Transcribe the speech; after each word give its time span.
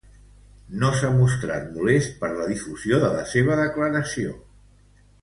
No 0.83 0.89
s’ha 1.01 1.11
mostrat 1.17 1.67
molest 1.77 2.17
per 2.23 2.31
la 2.39 2.49
difusió 2.55 3.01
de 3.07 3.15
la 3.19 3.23
seva 3.37 3.59
declaració. 3.65 4.35